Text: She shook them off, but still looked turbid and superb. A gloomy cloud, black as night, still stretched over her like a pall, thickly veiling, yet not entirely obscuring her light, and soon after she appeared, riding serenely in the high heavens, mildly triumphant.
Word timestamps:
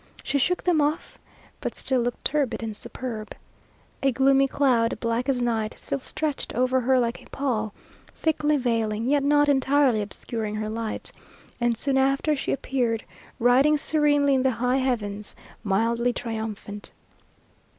She 0.23 0.39
shook 0.39 0.63
them 0.63 0.81
off, 0.81 1.19
but 1.59 1.75
still 1.75 2.01
looked 2.01 2.25
turbid 2.25 2.63
and 2.63 2.75
superb. 2.75 3.35
A 4.01 4.11
gloomy 4.11 4.47
cloud, 4.47 4.99
black 4.99 5.29
as 5.29 5.43
night, 5.43 5.75
still 5.77 5.99
stretched 5.99 6.55
over 6.55 6.79
her 6.81 6.97
like 6.99 7.21
a 7.21 7.29
pall, 7.29 7.71
thickly 8.15 8.57
veiling, 8.57 9.07
yet 9.07 9.21
not 9.23 9.47
entirely 9.47 10.01
obscuring 10.01 10.55
her 10.55 10.69
light, 10.69 11.11
and 11.59 11.77
soon 11.77 11.99
after 11.99 12.35
she 12.35 12.51
appeared, 12.51 13.03
riding 13.37 13.77
serenely 13.77 14.33
in 14.33 14.41
the 14.41 14.49
high 14.49 14.77
heavens, 14.77 15.35
mildly 15.63 16.13
triumphant. 16.13 16.91